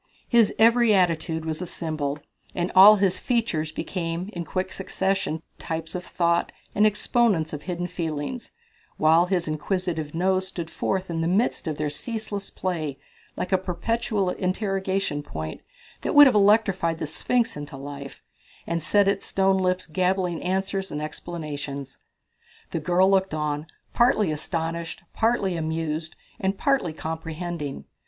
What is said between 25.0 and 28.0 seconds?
partly amused, and partly comprehending.